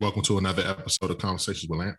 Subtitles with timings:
[0.00, 1.96] Welcome to another episode of Conversations with Lamp.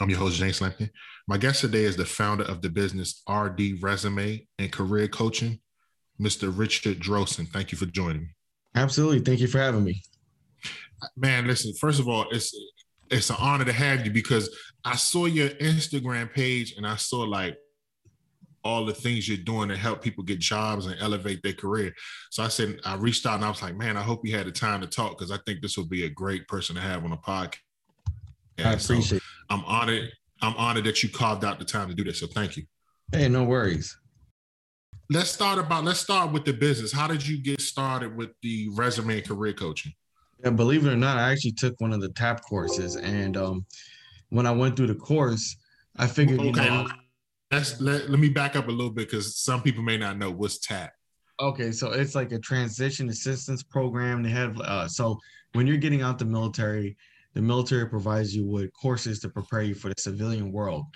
[0.00, 0.88] I'm your host, James Lampkin.
[1.28, 5.60] My guest today is the founder of the business RD Resume and Career Coaching,
[6.18, 6.50] Mr.
[6.56, 7.46] Richard Drosten.
[7.46, 8.28] Thank you for joining me.
[8.74, 9.20] Absolutely.
[9.20, 10.00] Thank you for having me.
[11.18, 12.56] Man, listen, first of all, it's
[13.10, 14.48] it's an honor to have you because
[14.82, 17.58] I saw your Instagram page and I saw like
[18.64, 21.92] all the things you're doing to help people get jobs and elevate their career.
[22.30, 24.46] So I said, I reached out and I was like, man, I hope you had
[24.46, 27.04] the time to talk because I think this would be a great person to have
[27.04, 27.58] on a podcast.
[28.58, 30.10] I appreciate so I'm honored.
[30.40, 32.20] I'm honored that you carved out the time to do this.
[32.20, 32.64] So thank you.
[33.12, 33.96] Hey, no worries.
[35.10, 36.90] Let's start about let's start with the business.
[36.90, 39.92] How did you get started with the resume and career coaching?
[40.42, 42.96] Yeah, believe it or not, I actually took one of the TAP courses.
[42.96, 43.66] And um,
[44.30, 45.56] when I went through the course,
[45.96, 46.46] I figured, okay.
[46.46, 46.88] you know,
[47.50, 50.30] Let's, let, let me back up a little bit because some people may not know
[50.30, 50.92] what's TAP.
[51.40, 54.22] Okay, so it's like a transition assistance program.
[54.22, 55.18] They have uh, so
[55.52, 56.96] when you're getting out the military,
[57.34, 60.86] the military provides you with courses to prepare you for the civilian world.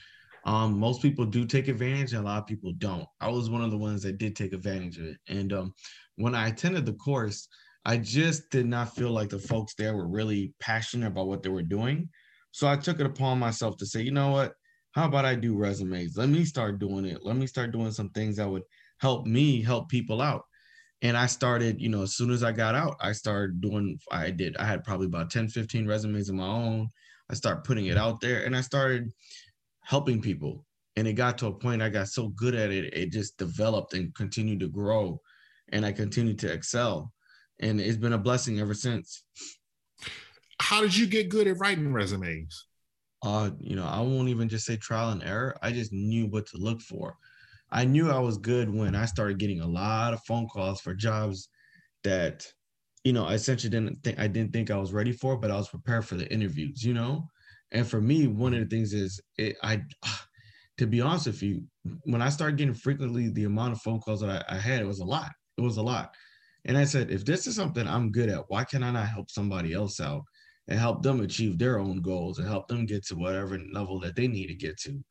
[0.45, 3.07] Um, most people do take advantage, and a lot of people don't.
[3.21, 5.19] I was one of the ones that did take advantage of it.
[5.29, 5.75] And um,
[6.17, 7.49] when I attended the course,
[7.85, 11.49] I just did not feel like the folks there were really passionate about what they
[11.49, 12.09] were doing.
[12.53, 14.55] So I took it upon myself to say, you know what?
[14.99, 16.17] How about I do resumes?
[16.17, 17.25] Let me start doing it.
[17.25, 18.65] Let me start doing some things that would
[18.99, 20.43] help me help people out.
[21.03, 24.31] And I started, you know, as soon as I got out, I started doing, I
[24.31, 26.89] did, I had probably about 10, 15 resumes of my own.
[27.31, 29.13] I started putting it out there and I started
[29.85, 30.67] helping people.
[30.97, 33.95] And it got to a point I got so good at it, it just developed
[33.95, 35.21] and continued to grow.
[35.69, 37.13] And I continued to excel.
[37.61, 39.23] And it's been a blessing ever since.
[40.61, 42.68] How did you get good at writing resumes?
[43.23, 45.57] Uh, you know, I won't even just say trial and error.
[45.63, 47.17] I just knew what to look for.
[47.71, 50.95] I knew I was good when I started getting a lot of phone calls for
[50.95, 51.49] jobs
[52.05, 52.47] that,
[53.05, 55.57] you know, I essentially didn't think I didn't think I was ready for, but I
[55.57, 57.29] was prepared for the interviews, you know.
[57.73, 59.83] And for me, one of the things is it, I,
[60.79, 61.65] to be honest with you,
[62.05, 64.87] when I started getting frequently the amount of phone calls that I, I had, it
[64.87, 65.31] was a lot.
[65.59, 66.15] It was a lot.
[66.65, 69.31] And I said, if this is something I'm good at, why can I not help
[69.31, 70.23] somebody else out?
[70.69, 74.15] And help them achieve their own goals and help them get to whatever level that
[74.15, 75.03] they need to get to.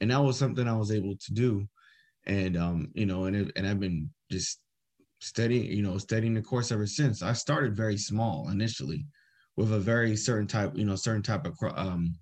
[0.00, 1.66] And that was something I was able to do.
[2.26, 4.60] And um, you know, and it, and I've been just
[5.20, 7.22] studying, you know, studying the course ever since.
[7.22, 9.06] I started very small initially
[9.56, 12.14] with a very certain type, you know, certain type of um,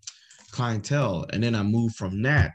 [0.51, 2.53] clientele, and then I moved from that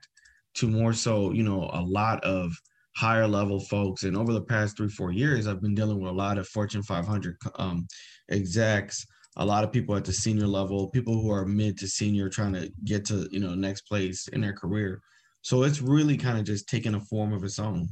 [0.55, 2.51] to more so, you know, a lot of
[2.95, 4.03] higher level folks.
[4.03, 6.81] And over the past three, four years, I've been dealing with a lot of Fortune
[6.83, 7.87] 500 um,
[8.29, 9.05] execs,
[9.37, 12.53] a lot of people at the senior level, people who are mid to senior trying
[12.53, 15.01] to get to, you know, next place in their career.
[15.41, 17.89] So it's really kind of just taking a form of its own.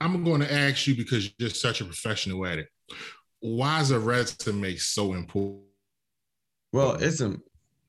[0.00, 2.68] I'm going to ask you because you're such a professional at it.
[3.40, 5.64] Why is a resume so important?
[6.72, 7.36] Well, it's a,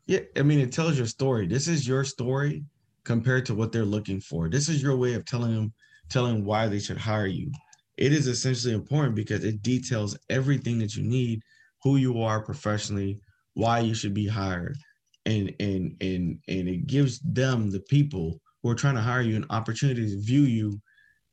[0.08, 1.46] yeah, I mean, it tells your story.
[1.46, 2.64] This is your story
[3.03, 4.50] compared to what they're looking for.
[4.50, 5.74] This is your way of telling them,
[6.09, 7.52] telling why they should hire you
[7.99, 11.41] it is essentially important because it details everything that you need,
[11.83, 13.19] who you are professionally,
[13.55, 14.77] why you should be hired,
[15.25, 19.35] and and and and it gives them the people who are trying to hire you
[19.35, 20.79] an opportunity to view you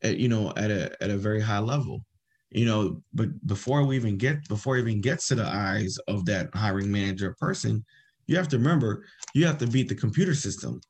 [0.03, 2.05] at you know at a at a very high level.
[2.51, 6.49] You know but before we even get before even gets to the eyes of that
[6.55, 7.85] hiring manager person
[8.27, 9.05] you have to remember
[9.35, 10.81] you have to beat the computer system.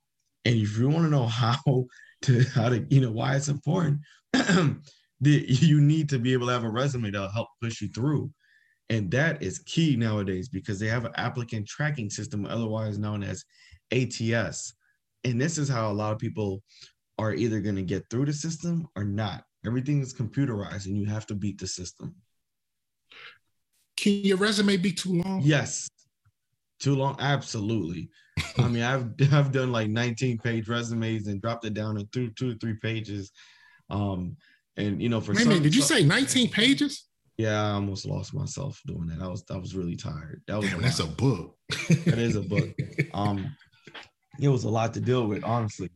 [0.44, 1.58] And if you want to know how
[2.22, 4.00] to how to you know why it's important
[5.20, 8.30] the, you need to be able to have a resume that'll help push you through.
[8.88, 13.44] And that is key nowadays because they have an applicant tracking system, otherwise known as
[13.92, 14.74] ATS.
[15.24, 16.62] And this is how a lot of people
[17.18, 19.42] are either going to get through the system or not.
[19.64, 22.14] Everything is computerized and you have to beat the system.
[23.96, 25.40] Can your resume be too long?
[25.42, 25.88] Yes.
[26.78, 27.16] Too long?
[27.18, 28.10] Absolutely.
[28.58, 32.30] I mean, I've I've done like 19 page resumes and dropped it down to two,
[32.30, 33.32] two or three pages.
[33.90, 34.36] Um,
[34.76, 37.06] and you know, for Wait some, did you say 19 pages?
[37.38, 39.20] Yeah, I almost lost myself doing that.
[39.20, 40.42] I was I was really tired.
[40.46, 41.56] That was Damn, a that's a book.
[41.88, 42.70] that is a book.
[43.14, 43.56] Um,
[44.40, 45.90] it was a lot to deal with, honestly.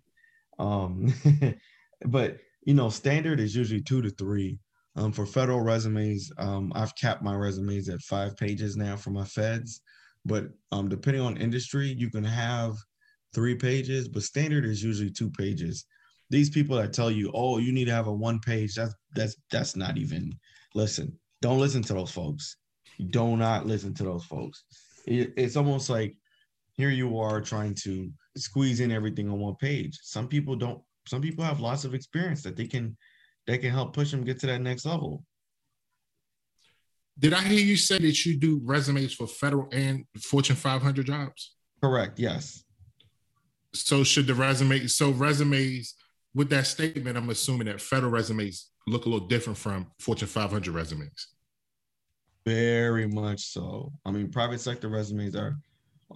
[0.59, 1.12] Um,
[2.06, 4.59] but you know, standard is usually two to three.
[4.97, 9.25] Um, for federal resumes, um, I've capped my resumes at five pages now for my
[9.25, 9.83] feds.
[10.25, 12.75] But um, depending on industry, you can have
[13.35, 15.87] three pages, but standard is usually two pages
[16.31, 19.37] these people that tell you, oh, you need to have a one page, that's that's
[19.50, 20.32] that's not even
[20.75, 21.19] listen.
[21.43, 22.56] Don't listen to those folks.
[23.11, 24.65] Do not listen to those folks.
[25.06, 26.17] It, it's almost like
[26.75, 29.99] here you are trying to squeeze in everything on one page.
[30.03, 30.81] Some people don't.
[31.06, 32.97] Some people have lots of experience that they can
[33.47, 35.25] that can help push them get to that next level.
[37.19, 41.55] Did I hear you say that you do resumes for federal and Fortune 500 jobs?
[41.83, 42.19] Correct.
[42.19, 42.65] Yes.
[43.75, 44.87] So should the resume?
[44.87, 45.94] So resumes
[46.35, 50.73] with that statement, I'm assuming that federal resumes look a little different from Fortune 500
[50.73, 51.29] resumes.
[52.47, 53.93] Very much so.
[54.05, 55.56] I mean, private sector resumes are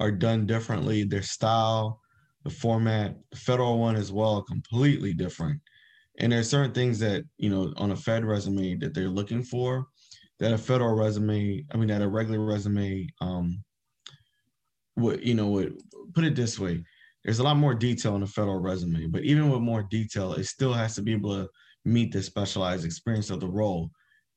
[0.00, 1.04] are done differently.
[1.04, 2.00] Their style,
[2.42, 5.60] the format, the federal one as well, completely different.
[6.18, 9.86] And there's certain things that you know on a Fed resume that they're looking for
[10.40, 13.62] that a federal resume, I mean, that a regular resume, um,
[14.96, 15.80] would you know would
[16.14, 16.84] put it this way.
[17.24, 20.44] There's a lot more detail in a federal resume, but even with more detail, it
[20.44, 21.48] still has to be able to
[21.84, 23.90] meet the specialized experience of the role.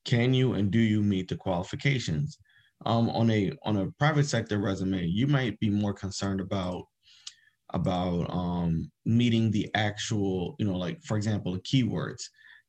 [0.06, 2.38] Can you and do you meet the qualifications?
[2.86, 6.84] Um, on a on a private sector resume, you might be more concerned about
[7.74, 12.22] about um, meeting the actual, you know, like for example, the keywords.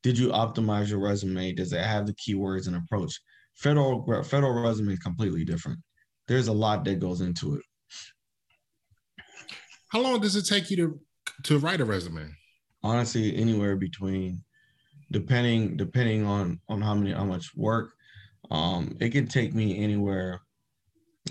[0.02, 1.52] Did you optimize your resume?
[1.52, 3.20] Does it have the keywords and approach?
[3.54, 5.78] Federal federal resume is completely different.
[6.26, 7.62] There's a lot that goes into it.
[9.88, 11.00] How long does it take you to
[11.44, 12.34] to write a resume?
[12.82, 14.42] Honestly, anywhere between
[15.10, 17.92] depending depending on on how many how much work
[18.50, 20.40] um it can take me anywhere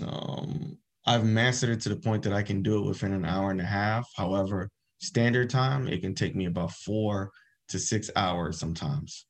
[0.02, 0.76] um
[1.06, 3.60] i've mastered it to the point that i can do it within an hour and
[3.60, 4.08] a half.
[4.16, 7.30] However standard time it can take me about four
[7.68, 9.26] to six hours sometimes.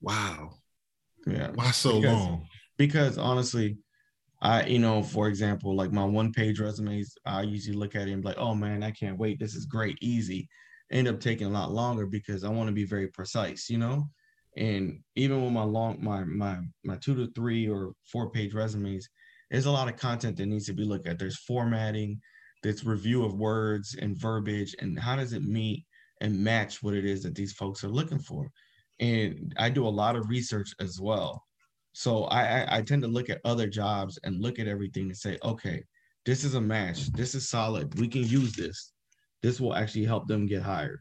[0.00, 0.54] Wow.
[1.26, 1.50] Yeah.
[1.54, 2.46] Why so because, long?
[2.78, 3.76] because honestly
[4.42, 8.12] i you know for example like my one page resumes i usually look at it
[8.12, 10.48] and be like oh man i can't wait this is great easy
[10.92, 14.08] end up taking a lot longer because I want to be very precise, you know?
[14.56, 19.08] And even with my long my my my two to three or four page resumes,
[19.50, 21.18] there's a lot of content that needs to be looked at.
[21.18, 22.20] There's formatting,
[22.62, 25.86] there's review of words and verbiage, and how does it meet
[26.20, 28.50] and match what it is that these folks are looking for.
[29.00, 31.42] And I do a lot of research as well.
[31.92, 35.16] So I, I, I tend to look at other jobs and look at everything and
[35.16, 35.82] say, okay,
[36.24, 37.12] this is a match.
[37.12, 37.98] This is solid.
[37.98, 38.92] We can use this
[39.42, 41.00] this will actually help them get hired.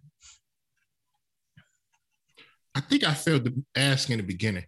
[2.73, 4.65] I think I failed to ask in the beginning.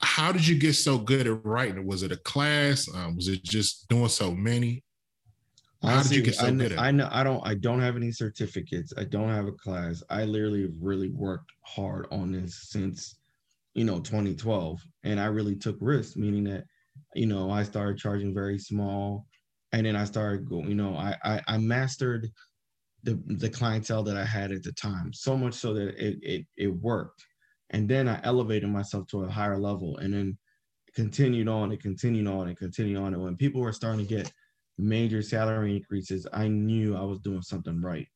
[0.00, 1.86] How did you get so good at writing?
[1.86, 2.88] Was it a class?
[2.94, 4.82] Um, was it just doing so many?
[5.82, 7.80] How Honestly, did you get so I, good at I know I don't I don't
[7.80, 8.92] have any certificates.
[8.96, 10.02] I don't have a class.
[10.10, 13.16] I literally really worked hard on this since
[13.74, 16.64] you know 2012 and I really took risks meaning that
[17.14, 19.26] you know I started charging very small
[19.72, 22.30] and then I started going you know I I, I mastered
[23.04, 26.46] the the clientele that I had at the time, so much so that it it
[26.56, 27.24] it worked.
[27.70, 30.38] And then I elevated myself to a higher level, and then
[30.94, 33.14] continued on and continued on and continued on.
[33.14, 34.32] And when people were starting to get
[34.78, 38.08] major salary increases, I knew I was doing something right.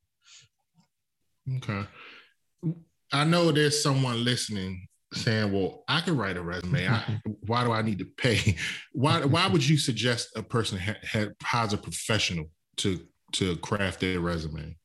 [1.57, 1.87] Okay.
[3.13, 6.89] I know there's someone listening saying, "Well, I can write a resume.
[6.89, 8.57] I, why do I need to pay?
[8.93, 12.47] Why why would you suggest a person ha, ha, hires a professional
[12.79, 13.01] to
[13.33, 14.77] to craft their resume?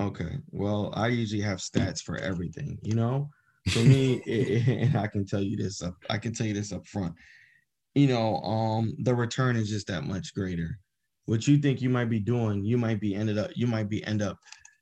[0.00, 0.38] Okay.
[0.50, 3.30] Well, I usually have stats for everything, you know?
[3.70, 6.54] For me, it, it, and I can tell you this up, I can tell you
[6.54, 7.14] this up front.
[7.94, 10.78] You know, um, the return is just that much greater.
[11.26, 14.04] What you think you might be doing, you might be ended up, you might be
[14.04, 14.38] end up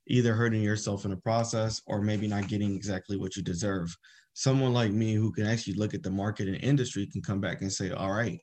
[0.07, 3.95] either hurting yourself in the process or maybe not getting exactly what you deserve.
[4.33, 7.61] Someone like me who can actually look at the market and industry can come back
[7.61, 8.39] and say, all right,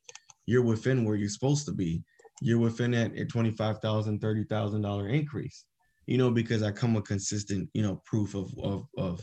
[0.47, 2.03] you're within where you're supposed to be.
[2.41, 3.81] You're within that $25,000,
[4.21, 5.65] $30,000 increase
[6.11, 9.21] you know, because I come with consistent, you know, proof of of of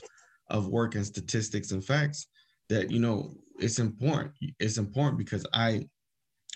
[0.49, 2.27] of work and statistics and facts
[2.69, 4.31] that you know it's important.
[4.57, 5.81] It's important because I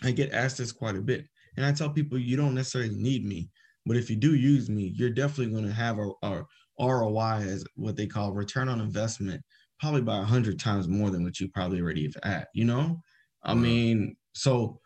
[0.03, 1.25] I get asked this quite a bit,
[1.57, 3.49] and I tell people you don't necessarily need me,
[3.85, 6.45] but if you do use me, you're definitely going to have a, a
[6.79, 9.43] ROI as what they call return on investment,
[9.81, 12.47] probably by a hundred times more than what you probably already have at.
[12.53, 13.01] You know,
[13.43, 14.79] I mean, so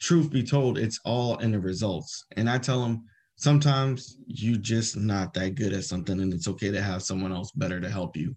[0.00, 3.04] truth be told, it's all in the results, and I tell them
[3.36, 7.52] sometimes you just not that good at something and it's okay to have someone else
[7.52, 8.34] better to help you.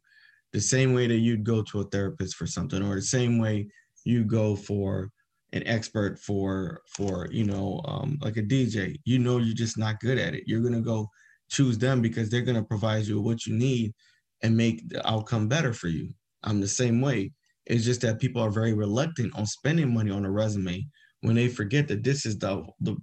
[0.52, 3.68] The same way that you'd go to a therapist for something or the same way
[4.04, 5.10] you go for
[5.54, 10.00] an expert for for you know um, like a dj you know you're just not
[10.02, 10.44] good at it.
[10.46, 11.08] You're going to go
[11.50, 13.94] choose them because they're going to provide you what you need
[14.44, 16.10] and make the outcome better for you
[16.44, 17.32] i'm the same way
[17.66, 20.86] it's just that people are very reluctant on spending money on a resume
[21.22, 22.98] when they forget that this is the the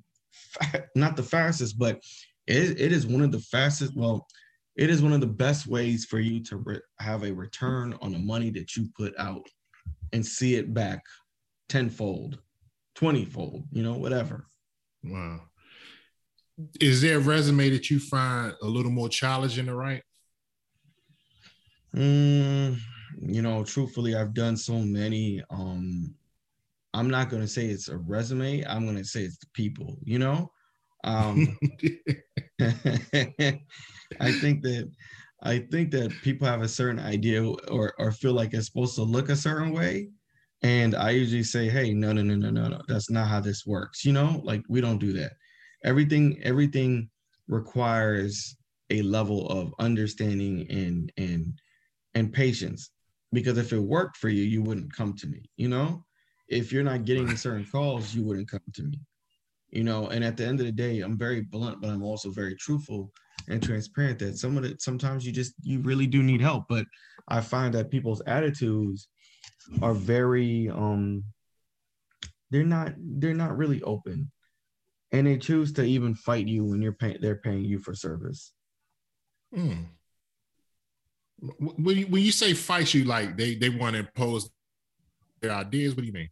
[0.95, 2.01] not the fastest, but
[2.47, 3.97] it, it is one of the fastest.
[3.97, 4.27] Well,
[4.77, 8.13] it is one of the best ways for you to re- have a return on
[8.13, 9.47] the money that you put out
[10.13, 11.03] and see it back
[11.69, 12.39] tenfold,
[12.95, 14.47] twentyfold, you know, whatever.
[15.05, 15.41] Wow.
[16.81, 20.03] Is there a resume that you find a little more challenging to write?
[21.95, 22.79] Mm,
[23.21, 25.43] you know, truthfully, I've done so many.
[25.51, 26.15] Um,
[26.95, 28.65] I'm not going to say it's a resume.
[28.65, 30.51] I'm going to say it's the people, you know?
[31.05, 31.57] Um,
[32.61, 34.91] I think that
[35.43, 39.03] I think that people have a certain idea or or feel like it's supposed to
[39.03, 40.09] look a certain way.
[40.63, 42.81] And I usually say, hey, no, no, no, no, no, no.
[42.89, 44.05] That's not how this works.
[44.05, 45.33] You know, like we don't do that.
[45.85, 47.09] Everything, everything
[47.47, 48.57] requires
[48.91, 51.53] a level of understanding and and
[52.15, 52.91] and patience.
[53.33, 56.05] Because if it worked for you, you wouldn't come to me, you know?
[56.49, 59.01] If you're not getting certain calls, you wouldn't come to me
[59.71, 62.31] you know and at the end of the day i'm very blunt but i'm also
[62.31, 63.13] very truthful
[63.49, 66.87] and transparent that some of it sometimes you just you really do need help but
[67.29, 69.09] i find that people's attitudes
[69.83, 71.23] are very um
[72.51, 74.31] they're not they're not really open
[75.13, 78.53] and they choose to even fight you when you're paying they're paying you for service
[79.55, 79.83] hmm.
[81.59, 84.51] When, you, when you say fight you like they they want to impose
[85.41, 86.29] their ideas what do you mean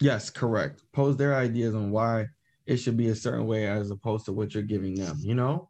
[0.00, 2.26] yes correct pose their ideas on why
[2.70, 5.68] it should be a certain way as opposed to what you're giving them, you know?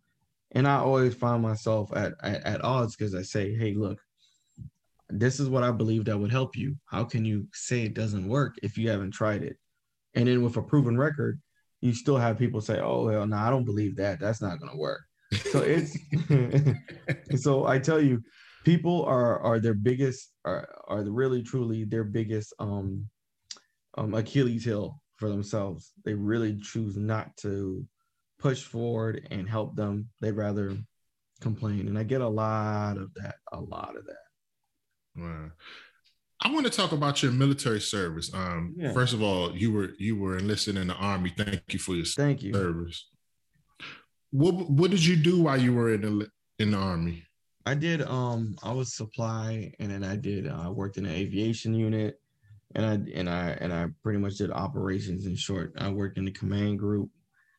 [0.52, 3.98] And I always find myself at, at, at odds because I say, hey, look,
[5.08, 6.76] this is what I believe that would help you.
[6.84, 9.56] How can you say it doesn't work if you haven't tried it?
[10.12, 11.40] And then with a proven record,
[11.80, 14.20] you still have people say, oh, well, no, I don't believe that.
[14.20, 15.00] That's not going to work.
[15.52, 15.96] So it's,
[17.42, 18.22] so I tell you,
[18.64, 23.06] people are, are their biggest, are, are really truly their biggest um,
[23.96, 25.92] um, Achilles heel for themselves.
[26.04, 27.86] They really choose not to
[28.38, 30.08] push forward and help them.
[30.20, 30.76] They'd rather
[31.40, 31.88] complain.
[31.88, 35.20] And I get a lot of that, a lot of that.
[35.22, 35.50] Wow.
[36.42, 38.32] I want to talk about your military service.
[38.32, 38.92] Um, yeah.
[38.92, 41.34] First of all, you were you were enlisted in the army.
[41.36, 42.54] Thank you for your Thank you.
[42.54, 43.08] service.
[44.30, 47.24] What what did you do while you were in the in the army?
[47.66, 48.02] I did.
[48.02, 50.48] Um, I was supply, and then I did.
[50.48, 52.20] I uh, worked in an aviation unit
[52.74, 55.74] and I and I and I pretty much did operations in short.
[55.78, 57.10] I worked in the command group,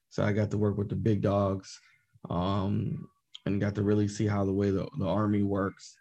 [0.09, 1.79] so I got to work with the big dogs,
[2.29, 3.07] um,
[3.45, 5.97] and got to really see how the way the, the army works.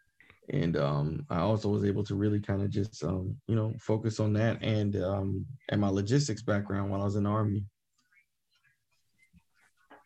[0.50, 4.20] And um, I also was able to really kind of just um, you know focus
[4.20, 7.64] on that and um, and my logistics background while I was in the army.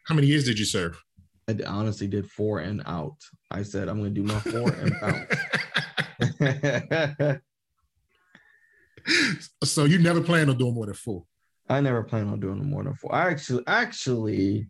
[0.06, 1.02] How many years did you serve?
[1.48, 3.16] I honestly did four and out.
[3.50, 4.94] I said I'm going to do my four and
[7.30, 7.40] out.
[9.64, 11.24] so you never plan on doing more than four?
[11.68, 13.14] I never plan on doing more than four.
[13.14, 14.66] I actually, actually,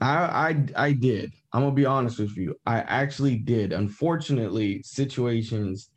[0.00, 1.32] I, I, I did.
[1.52, 2.54] I'm gonna be honest with you.
[2.66, 3.72] I actually did.
[3.72, 5.90] Unfortunately, situations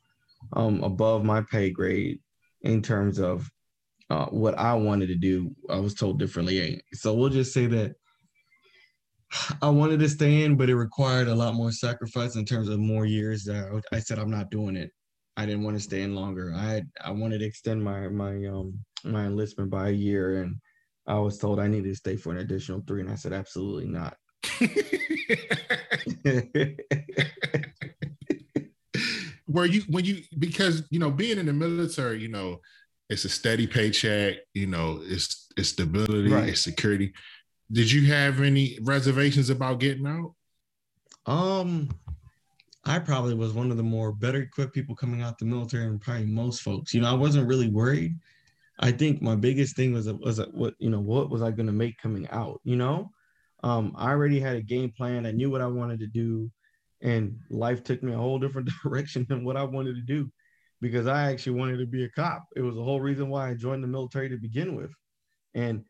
[0.54, 2.20] um, above my pay grade
[2.62, 3.50] in terms of
[4.10, 6.82] uh, what I wanted to do, I was told differently.
[6.94, 7.96] So we'll just say that
[9.62, 12.79] I wanted to stay in, but it required a lot more sacrifice in terms of
[12.79, 13.44] more years.
[13.44, 14.91] That I said I'm not doing it.
[15.38, 16.53] I didn't want to stay in longer.
[16.55, 20.55] I I wanted to extend my my um my enlistment by a year, and
[21.08, 23.88] I was told I needed to stay for an additional three, and I said absolutely
[23.88, 24.15] not.
[29.48, 32.62] Where you when you because you know being in the military, you know,
[33.10, 34.38] it's a steady paycheck.
[34.53, 36.50] You know, it's it's stability, right.
[36.50, 37.13] it's security.
[37.72, 40.34] Did you have any reservations about getting out?
[41.25, 41.89] Um,
[42.86, 46.00] I probably was one of the more better equipped people coming out the military and
[46.00, 46.93] probably most folks.
[46.93, 48.15] You know, I wasn't really worried.
[48.79, 51.74] I think my biggest thing was was what you know what was I going to
[51.74, 52.60] make coming out.
[52.63, 53.10] You know,
[53.63, 55.25] um, I already had a game plan.
[55.25, 56.51] I knew what I wanted to do,
[57.01, 60.29] and life took me a whole different direction than what I wanted to do,
[60.81, 62.43] because I actually wanted to be a cop.
[62.55, 64.93] It was the whole reason why I joined the military to begin with,
[65.55, 65.84] and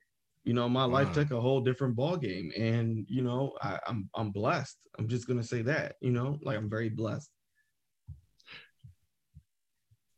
[0.45, 4.09] you know my life took a whole different ball game and you know I, I'm
[4.15, 4.77] I'm blessed.
[4.97, 7.29] I'm just gonna say that, you know, like I'm very blessed.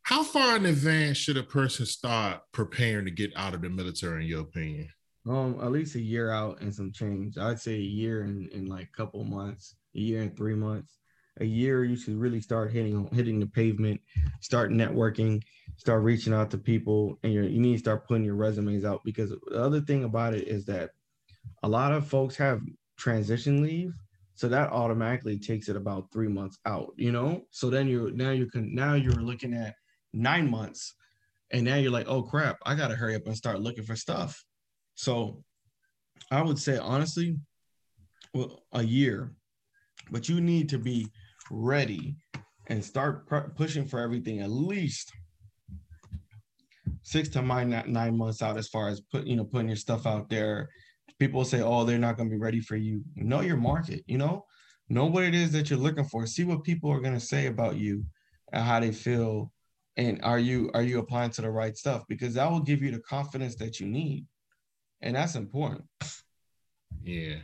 [0.02, 4.22] How far in advance should a person start preparing to get out of the military,
[4.22, 4.88] in your opinion?
[5.28, 7.36] Um, at least a year out and some change.
[7.36, 10.98] I'd say a year in, in like a couple months, a year and three months
[11.40, 14.00] a year you should really start hitting hitting the pavement
[14.40, 15.42] start networking
[15.76, 19.30] start reaching out to people and you need to start putting your resumes out because
[19.30, 20.90] the other thing about it is that
[21.62, 22.60] a lot of folks have
[22.96, 23.92] transition leave
[24.34, 27.42] so that automatically takes it about three months out you know?
[27.50, 29.74] So then you're now you can now you're looking at
[30.12, 30.94] nine months
[31.50, 34.44] and now you're like oh crap i gotta hurry up and start looking for stuff.
[34.94, 35.42] So
[36.30, 37.36] i would say honestly
[38.34, 39.32] well a year
[40.10, 41.08] but you need to be
[41.50, 42.16] ready
[42.68, 45.12] and start pr- pushing for everything at least
[47.02, 50.06] six to nine nine months out as far as put you know putting your stuff
[50.06, 50.68] out there.
[51.18, 53.02] People say oh they're not going to be ready for you.
[53.16, 54.44] Know your market you know?
[54.88, 56.26] Know what it is that you're looking for.
[56.26, 58.04] See what people are going to say about you
[58.52, 59.52] and how they feel.
[59.96, 62.04] And are you are you applying to the right stuff?
[62.08, 64.26] Because that will give you the confidence that you need.
[65.02, 65.84] And that's important.
[67.02, 67.36] Yeah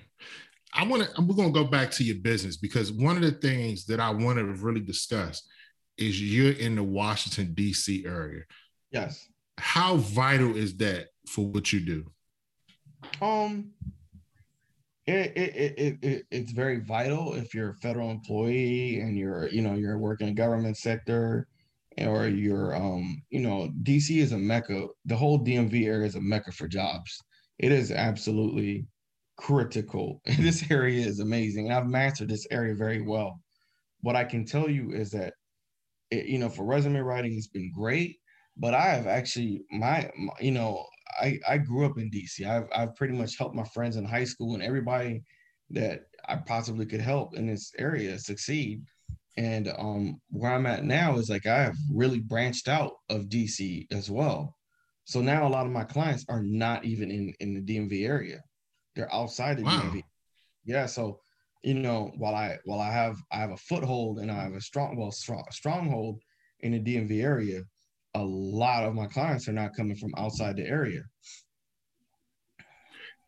[0.74, 3.32] i want to we're going to go back to your business because one of the
[3.32, 5.46] things that i want to really discuss
[5.96, 8.42] is you're in the washington d.c area.
[8.90, 9.28] Yes.
[9.58, 12.04] How vital is that for what you do?
[13.20, 13.70] Um
[15.06, 19.60] it, it, it, it, it's very vital if you're a federal employee and you're you
[19.60, 21.46] know you're working in the government sector
[21.98, 26.20] or you're um you know dc is a mecca the whole dmv area is a
[26.20, 27.20] mecca for jobs.
[27.58, 28.86] It is absolutely
[29.36, 33.40] critical this area is amazing and i've mastered this area very well
[34.00, 35.34] what i can tell you is that
[36.10, 38.16] it, you know for resume writing it's been great
[38.56, 40.84] but i have actually my, my you know
[41.20, 42.46] I, I grew up in DC.
[42.46, 45.22] I've, I've pretty much helped my friends in high school and everybody
[45.70, 48.82] that I possibly could help in this area succeed.
[49.36, 53.86] And um, where I'm at now is like I have really branched out of DC
[53.92, 54.56] as well.
[55.04, 58.40] So now a lot of my clients are not even in, in the DMV area.
[58.94, 59.80] They're outside the wow.
[59.80, 60.02] DMV.
[60.64, 60.86] Yeah.
[60.86, 61.20] So,
[61.62, 64.60] you know, while I while I have I have a foothold and I have a
[64.60, 66.20] strong well strong stronghold
[66.60, 67.62] in the DMV area,
[68.14, 71.02] a lot of my clients are not coming from outside the area.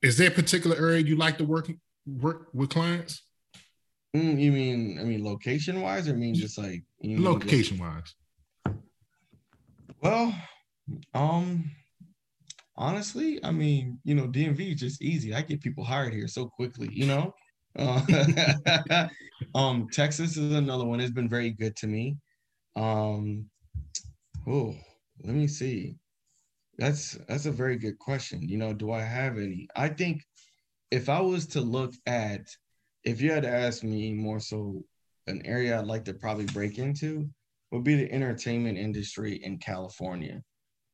[0.02, 1.70] Is there a particular area you like to work
[2.06, 3.22] work with clients?
[4.14, 8.14] Mm, you mean I mean location wise, or mean just like you know, location wise?
[10.00, 10.34] Well,
[11.14, 11.70] um,
[12.76, 15.34] honestly, I mean, you know, DMV is just easy.
[15.34, 17.34] I get people hired here so quickly, you know.
[17.78, 19.08] Uh,
[19.54, 21.00] um, Texas is another one.
[21.00, 22.16] It's been very good to me.
[22.74, 23.46] Um,
[24.46, 24.76] Oh,
[25.24, 25.96] let me see.
[26.78, 28.48] That's that's a very good question.
[28.48, 29.68] You know, do I have any?
[29.74, 30.22] I think
[30.90, 32.42] if I was to look at,
[33.02, 34.84] if you had to ask me more so,
[35.26, 37.28] an area I'd like to probably break into
[37.72, 40.42] would be the entertainment industry in California,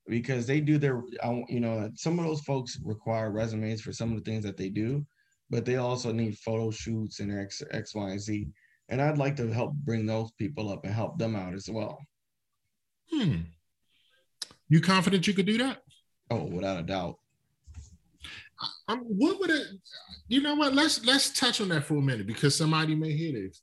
[0.09, 1.02] because they do their,
[1.49, 4.68] you know, some of those folks require resumes for some of the things that they
[4.68, 5.04] do,
[5.50, 8.49] but they also need photo shoots and X, X, Y, and Z.
[8.88, 11.98] And I'd like to help bring those people up and help them out as well.
[13.11, 13.37] Hmm.
[14.68, 15.83] You confident you could do that?
[16.31, 17.18] Oh, without a doubt.
[18.88, 19.66] Um, what would it?
[20.29, 20.74] You know what?
[20.74, 23.61] Let's let's touch on that for a minute because somebody may hear this.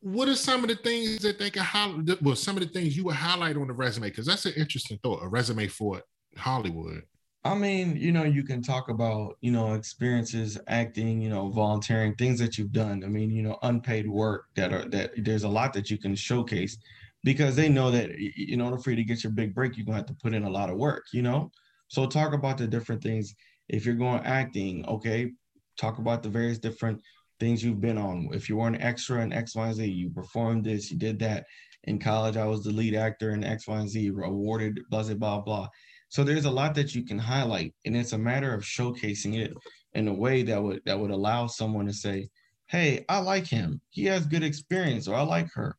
[0.00, 2.22] What are some of the things that they can highlight?
[2.22, 4.98] Well, some of the things you would highlight on the resume because that's an interesting
[5.02, 5.22] thought.
[5.22, 6.02] A resume for
[6.36, 7.02] Hollywood.
[7.44, 12.14] I mean, you know, you can talk about, you know, experiences, acting, you know, volunteering,
[12.14, 13.02] things that you've done.
[13.04, 16.14] I mean, you know, unpaid work that are that there's a lot that you can
[16.14, 16.78] showcase
[17.24, 19.98] because they know that in order for you to get your big break, you're gonna
[19.98, 21.50] have to put in a lot of work, you know?
[21.88, 23.34] So talk about the different things.
[23.68, 25.32] If you're going acting, okay,
[25.76, 27.00] talk about the various different
[27.38, 28.28] things you've been on.
[28.32, 31.46] If you were an extra in X, Y, Z, you performed this, you did that.
[31.84, 35.14] In college, I was the lead actor in X, Y, and Z, awarded, blah, blah,
[35.14, 35.68] blah, blah.
[36.08, 39.52] So there's a lot that you can highlight, and it's a matter of showcasing it
[39.94, 42.28] in a way that would that would allow someone to say,
[42.66, 43.80] "Hey, I like him.
[43.90, 45.76] He has good experience," or "I like her."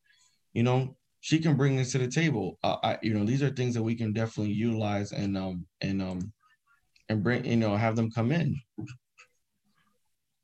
[0.52, 2.58] You know, she can bring this to the table.
[2.62, 6.00] Uh, I, you know, these are things that we can definitely utilize and um and
[6.00, 6.32] um
[7.08, 8.56] and bring you know have them come in.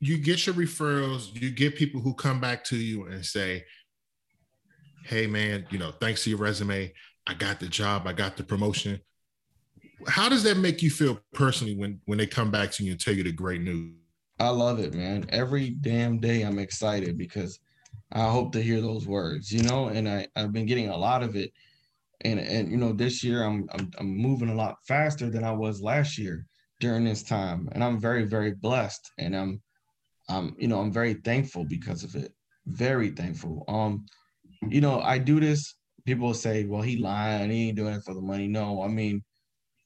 [0.01, 1.41] You get your referrals.
[1.41, 3.65] You get people who come back to you and say,
[5.05, 6.93] "Hey, man, you know, thanks to your resume,
[7.27, 8.07] I got the job.
[8.07, 9.01] I got the promotion."
[10.07, 13.01] How does that make you feel personally when when they come back to you and
[13.01, 13.95] tell you the great news?
[14.39, 15.25] I love it, man.
[15.31, 17.59] Every damn day I'm excited because
[18.13, 21.23] I hope to hear those words, you know, and I, I've been getting a lot
[21.23, 21.53] of it.
[22.23, 25.53] And and you know, this year I'm, I'm I'm moving a lot faster than I
[25.53, 26.47] was last year
[26.81, 27.69] during this time.
[27.73, 29.11] And I'm very, very blessed.
[29.19, 29.63] And I'm
[30.29, 32.33] I'm, you know, I'm very thankful because of it.
[32.67, 33.65] Very thankful.
[33.69, 34.07] Um,
[34.69, 35.75] you know, I do this.
[36.05, 38.49] People say, well, he lying, he ain't doing it for the money.
[38.49, 39.23] No, I mean,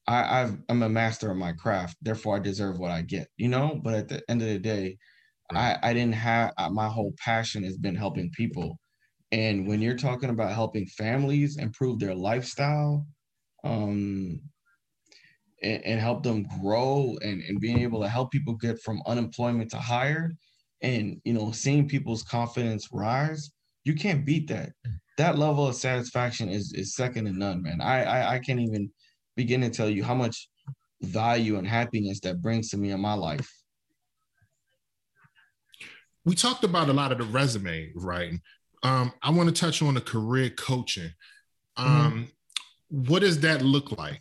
[0.07, 3.49] I, I've I'm a master of my craft, therefore I deserve what I get, you
[3.49, 3.81] know.
[3.83, 4.99] But at the end of the day,
[5.55, 8.79] I, I didn't have my whole passion has been helping people.
[9.33, 13.07] And when you're talking about helping families improve their lifestyle,
[13.65, 14.41] um,
[15.63, 19.71] and, and help them grow and, and being able to help people get from unemployment
[19.71, 20.37] to hired
[20.83, 23.51] and you know seeing people's confidence rise,
[23.85, 24.71] you can't beat that.
[25.19, 27.81] That level of satisfaction is is second to none, man.
[27.81, 28.91] I, I, I can't even
[29.37, 30.49] begin to tell you how much
[31.03, 33.51] value and happiness that brings to me in my life
[36.25, 38.41] we talked about a lot of the resume writing.
[38.83, 41.11] Um, I want to touch on the career coaching.
[41.79, 42.01] Mm-hmm.
[42.01, 42.13] Um,
[42.93, 43.11] mm-hmm.
[43.11, 44.21] What does that look like?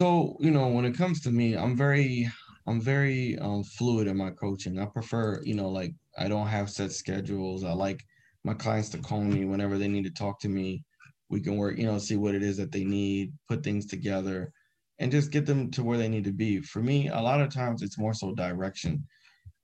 [0.00, 2.30] So, you know, when it comes to me, I'm very,
[2.66, 4.78] I'm very um, fluid in my coaching.
[4.78, 7.64] I prefer, you know, like I don't have set schedules.
[7.64, 8.02] I like
[8.44, 10.84] my clients to call me whenever they need to talk to me.
[11.28, 14.52] We can work, you know, see what it is that they need, put things together,
[14.98, 16.60] and just get them to where they need to be.
[16.60, 19.06] For me, a lot of times it's more so direction.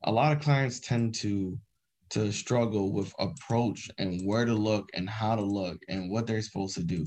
[0.05, 1.59] A lot of clients tend to
[2.11, 6.41] to struggle with approach and where to look and how to look and what they're
[6.43, 7.07] supposed to do.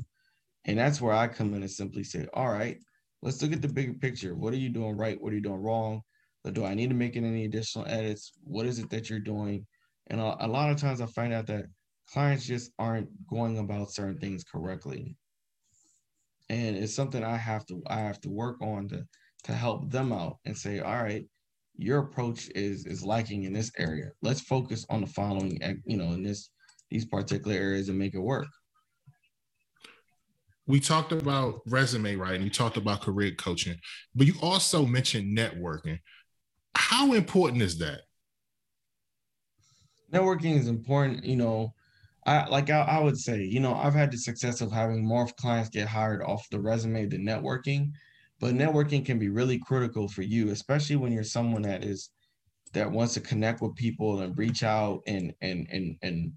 [0.66, 2.78] And that's where I come in and simply say, all right,
[3.22, 4.36] let's look at the bigger picture.
[4.36, 5.22] What are you doing right?
[5.22, 6.02] What are you doing wrong?
[6.54, 8.34] Do I need to make any additional edits?
[8.44, 9.66] What is it that you're doing?
[10.08, 11.66] And a, a lot of times I find out that
[12.12, 15.16] clients just aren't going about certain things correctly.
[16.50, 19.06] And it's something I have to I have to work on to
[19.44, 21.26] to help them out and say, all right,
[21.78, 24.10] your approach is is lacking in this area.
[24.22, 26.50] Let's focus on the following, you know, in this
[26.90, 28.48] these particular areas and make it work
[30.68, 33.78] we talked about resume writing, you talked about career coaching,
[34.16, 36.00] but you also mentioned networking.
[36.76, 38.02] How important is that?
[40.14, 41.26] Networking is important.
[41.26, 41.74] You know,
[42.26, 45.28] I like I, I would say, you know, I've had the success of having more
[45.40, 47.92] clients get hired off the resume than networking,
[48.40, 52.12] but networking can be really critical for you, especially when you're someone that is
[52.74, 56.34] that wants to connect with people and reach out and and and and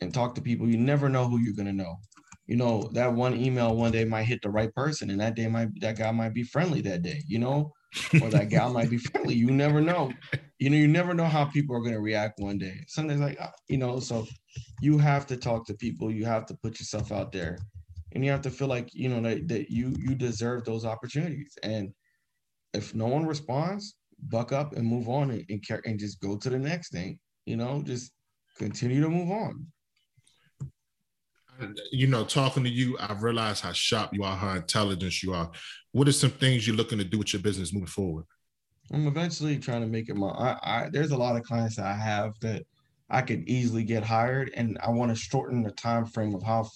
[0.00, 0.68] and talk to people.
[0.68, 1.96] You never know who you're gonna know
[2.46, 5.48] you know, that one email one day might hit the right person, and that day
[5.48, 7.72] might that guy might be friendly that day, you know,
[8.22, 9.34] or that gal might be friendly.
[9.34, 10.12] You never know.
[10.58, 12.84] You know, you never know how people are going to react one day.
[12.86, 14.26] Something's like, uh, you know, so
[14.80, 16.10] you have to talk to people.
[16.10, 17.58] You have to put yourself out there,
[18.12, 21.52] and you have to feel like you know that, that you you deserve those opportunities.
[21.64, 21.90] And
[22.74, 23.96] if no one responds,
[24.30, 27.18] buck up and move on and, and, and just go to the next thing.
[27.44, 28.12] You know, just
[28.56, 29.66] continue to move on
[31.92, 35.50] you know, talking to you, I've realized how sharp you are, how intelligent you are.
[35.92, 38.24] What are some things you're looking to do with your business moving forward?
[38.92, 40.28] I'm eventually trying to make it my.
[40.28, 42.62] I, I there's a lot of clients that I have that
[43.10, 46.68] I could easily get hired, and I want to shorten the time frame of how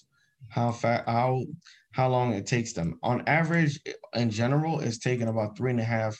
[0.49, 1.45] how fast how
[1.93, 2.99] how long it takes them.
[3.03, 3.79] On average,
[4.14, 6.19] in general, it's taking about three and a half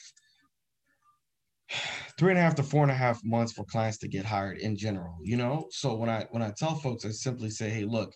[2.17, 4.57] three and a half to four and a half months for clients to get hired
[4.57, 7.85] in general you know so when i when i tell folks i simply say hey
[7.85, 8.13] look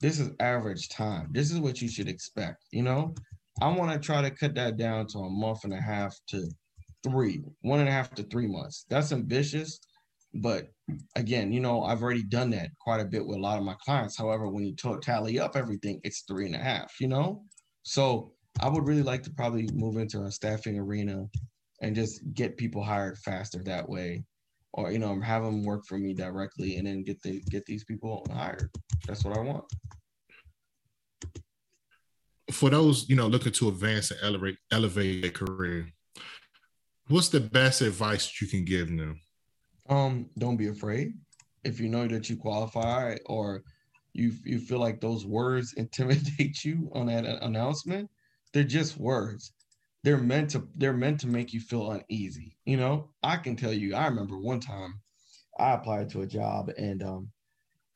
[0.00, 1.28] this is average time.
[1.30, 2.64] This is what you should expect.
[2.70, 3.14] You know,
[3.60, 6.48] I want to try to cut that down to a month and a half to
[7.02, 8.84] three, one and a half to three months.
[8.90, 9.80] That's ambitious,
[10.34, 10.68] but
[11.14, 13.76] again, you know, I've already done that quite a bit with a lot of my
[13.84, 14.18] clients.
[14.18, 17.00] However, when you t- tally up everything, it's three and a half.
[17.00, 17.42] You know,
[17.82, 21.26] so I would really like to probably move into a staffing arena
[21.82, 24.24] and just get people hired faster that way
[24.76, 27.82] or you know have them work for me directly and then get the get these
[27.84, 28.70] people hired
[29.06, 29.64] that's what i want.
[32.52, 35.88] For those you know looking to advance and elevate elevate their career
[37.08, 39.20] what's the best advice you can give them?
[39.88, 41.14] Um don't be afraid.
[41.64, 43.62] If you know that you qualify or
[44.12, 48.08] you you feel like those words intimidate you on that announcement
[48.52, 49.52] they're just words
[50.06, 52.56] they're meant to they're meant to make you feel uneasy.
[52.64, 55.00] You know, I can tell you, I remember one time
[55.58, 57.28] I applied to a job and um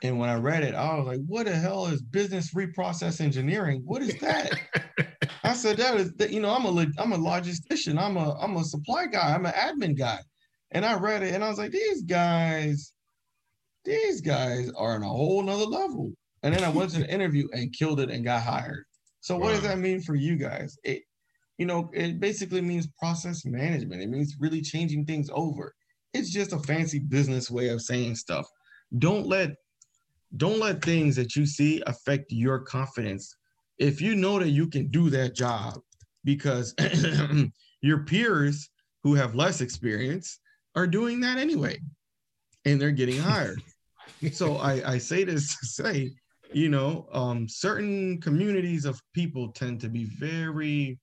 [0.02, 3.82] and when I read it, I was like, what the hell is business reprocess engineering?
[3.84, 4.58] What is that?
[5.44, 8.56] I said, that is that, you know, I'm a I'm a logistician, I'm a I'm
[8.56, 10.18] a supply guy, I'm an admin guy.
[10.72, 12.92] And I read it and I was like, these guys,
[13.84, 16.12] these guys are on a whole nother level.
[16.42, 18.84] And then I went to the interview and killed it and got hired.
[19.20, 19.52] So what wow.
[19.52, 20.76] does that mean for you guys?
[20.82, 21.02] It,
[21.60, 24.00] you know, it basically means process management.
[24.00, 25.74] It means really changing things over.
[26.14, 28.46] It's just a fancy business way of saying stuff.
[28.98, 29.50] Don't let
[30.38, 33.36] don't let things that you see affect your confidence.
[33.76, 35.78] If you know that you can do that job
[36.24, 36.74] because
[37.82, 38.70] your peers
[39.02, 40.40] who have less experience
[40.76, 41.78] are doing that anyway
[42.64, 43.60] and they're getting hired.
[44.32, 46.12] so I, I say this to say,
[46.54, 50.98] you know, um, certain communities of people tend to be very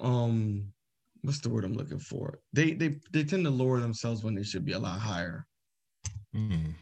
[0.00, 0.72] um
[1.22, 2.40] what's the word I'm looking for?
[2.52, 5.46] They they they tend to lower themselves when they should be a lot higher.
[6.34, 6.74] Mm.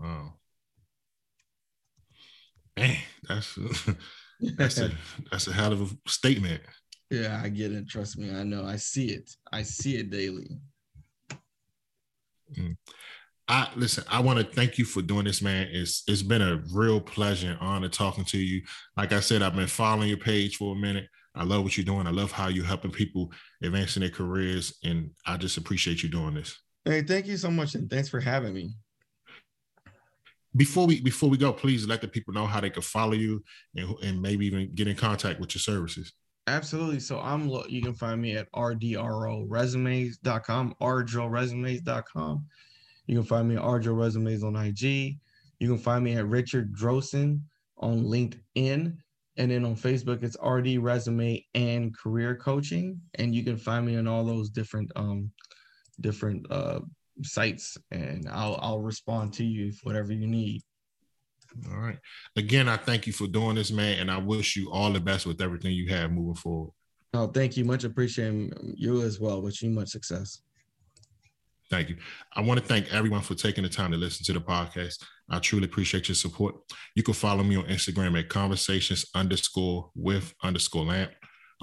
[0.00, 0.34] Wow.
[2.76, 2.96] Man,
[3.28, 3.58] that's
[4.56, 4.90] that's a
[5.30, 6.62] that's a hell of a statement.
[7.10, 7.88] Yeah, I get it.
[7.88, 8.64] Trust me, I know.
[8.64, 9.30] I see it.
[9.52, 10.48] I see it daily.
[12.56, 12.76] Mm.
[13.48, 14.04] I listen.
[14.08, 15.68] I want to thank you for doing this, man.
[15.72, 18.62] It's it's been a real pleasure and honor talking to you.
[18.96, 21.08] Like I said, I've been following your page for a minute.
[21.34, 22.06] I love what you're doing.
[22.06, 26.34] I love how you're helping people advancing their careers, and I just appreciate you doing
[26.34, 26.58] this.
[26.84, 28.74] Hey, thank you so much, and thanks for having me.
[30.56, 33.44] Before we before we go, please let the people know how they can follow you
[33.76, 36.12] and, and maybe even get in contact with your services.
[36.48, 36.98] Absolutely.
[36.98, 42.46] So I'm you can find me at rdroresumes.com, rdroresumes.com.
[43.06, 45.20] You can find me at rdroresumes on IG.
[45.60, 47.42] You can find me at Richard Drosen
[47.76, 48.96] on LinkedIn.
[49.40, 53.00] And then on Facebook, it's RD Resume and Career Coaching.
[53.14, 55.32] And you can find me on all those different um
[56.02, 56.80] different uh
[57.22, 60.60] sites and I'll I'll respond to you if whatever you need.
[61.72, 61.98] All right.
[62.36, 65.24] Again, I thank you for doing this, man, and I wish you all the best
[65.24, 66.72] with everything you have moving forward.
[67.14, 67.64] Oh, thank you.
[67.64, 69.40] Much appreciate you as well.
[69.40, 70.42] Wish you much success.
[71.70, 71.96] Thank you.
[72.34, 75.04] I want to thank everyone for taking the time to listen to the podcast.
[75.28, 76.56] I truly appreciate your support.
[76.96, 81.12] You can follow me on Instagram at conversations underscore with underscore lamp.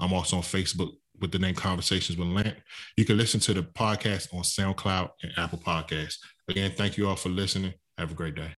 [0.00, 2.56] I'm also on Facebook with the name Conversations with Lamp.
[2.96, 6.18] You can listen to the podcast on SoundCloud and Apple Podcasts.
[6.48, 7.74] Again, thank you all for listening.
[7.98, 8.54] Have a great day.